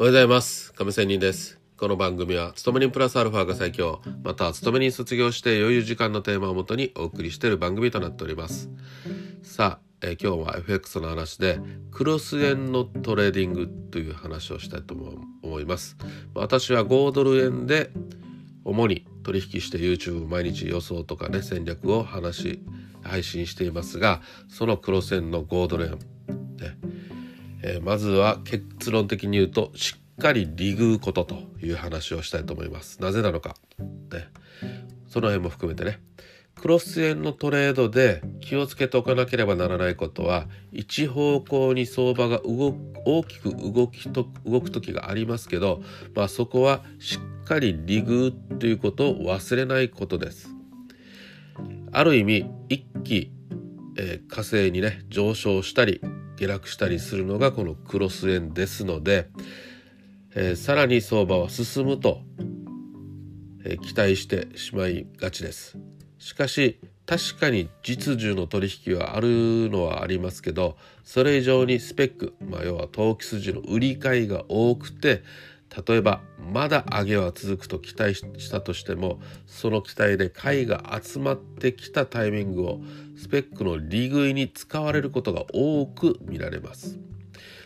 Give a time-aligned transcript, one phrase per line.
[0.00, 0.72] おはようございます。
[0.72, 1.60] 亀仙人です。
[1.76, 4.00] この番組は勤め人プラスアルファが最強。
[4.24, 8.70] また勤め人卒業して余裕時間のテーマをもとにお送りしている番組となっております。
[9.42, 11.60] さあ、えー、今日は FX の話で
[11.90, 14.94] クロス円のトレーディングという話をしたいと
[15.42, 15.98] 思います。
[16.32, 17.90] 私は豪ドル円で
[18.64, 22.62] 主に取引して YouTube 毎日予想とかね戦略を話し
[23.02, 25.98] 配信していますがそのクロス円の豪ドル円、
[27.62, 33.00] えー、まずは結論的に言うとしっかりリグうことという話をしたいと思います。
[33.00, 34.28] なぜなのか、ね、
[35.08, 36.00] その辺も含めてね。
[36.60, 42.74] クロス円のトレードで気をつけておかなければならないことは一方向に相場が動
[43.06, 45.82] 大きく動きと動く時がありますけど、
[46.14, 50.50] まあ、そこはしっかりリグということを忘れないことです。
[51.92, 53.32] ある意味一気、
[53.96, 56.02] えー、火星にね上昇したり
[56.40, 59.28] 下落したりするのがこのクロス円ですので、
[60.34, 62.22] えー、さらに相場は進むと、
[63.66, 65.76] えー、期待してしまいがちです。
[66.18, 75.22] しかし確かに実需の取引はあるのはありますけどそれ以上にスペック、まあ、要は投機筋の売り買いが多くて
[75.86, 76.20] 例えば
[76.52, 82.80] まだ上げは続くと期待したとしてもその期待で買いが集まってきたタイミングを
[83.16, 86.98] スペックの利食いに使われることが多く見られます。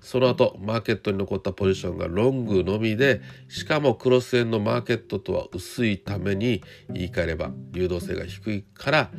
[0.00, 9.10] その後マーケットに残ったポジションがロングのみでしかもクロス円のマーケットとは薄いために言い換えれば流動性が低いから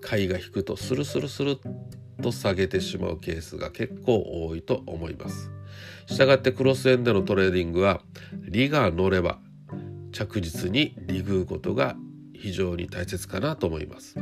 [0.00, 1.58] 買いが引くとスルスルスル
[2.22, 5.50] と下げてしまうケースが結構多いと思います。
[6.06, 8.00] したがってクロス円でのトレーディングは
[8.48, 9.38] 利が乗れば
[10.12, 11.96] 着実に利食うことが
[12.32, 14.16] 非常に大切かなと思います。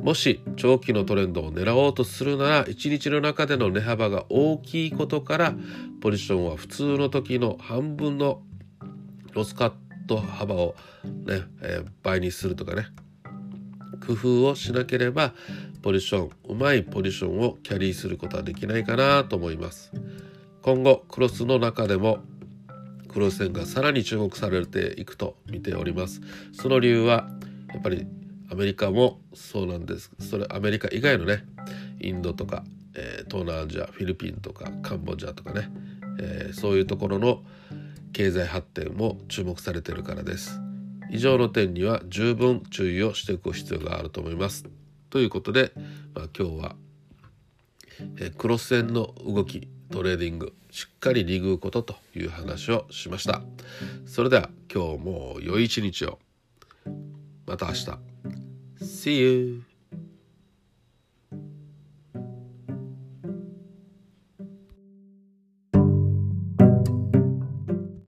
[0.00, 5.54] もし長期のトレンドを狙おうとするなら1日の中での値幅が大きいことから
[6.00, 8.42] ポジションは普通の時の半分の
[9.32, 9.72] ロスカッ
[10.08, 12.86] ト幅をね、えー、倍にするとかね
[14.06, 15.34] 工夫をしなければ
[15.82, 19.92] ポジションうまいポジションをキャリーすることはできないかなと思います。
[20.62, 22.20] 今後クロスの中でも
[23.08, 26.20] クロス線がさらに注目されていくと見ております。
[26.52, 27.28] その理由は
[27.72, 28.06] やっぱり
[28.50, 30.12] アメリカもそうなんです。
[30.20, 31.44] それアメリカ以外のね
[32.00, 32.64] インドとか、
[32.94, 35.68] えー、東南アジアフィリピンとかカンボジアとかね、
[36.20, 37.42] えー、そういうところの
[38.12, 40.60] 経済発展も注目されているからです。
[41.10, 44.64] 以上の点には十分注意をしておく必要があると思います。
[45.12, 45.72] ということで、
[46.14, 46.74] まあ、今日は、
[48.16, 53.42] えー、クロス円の動きトレーディングしっかり利食うことという話をしました。
[54.06, 56.18] それでは今日も良い一日を。
[57.46, 57.86] また明日。
[58.80, 59.71] See you!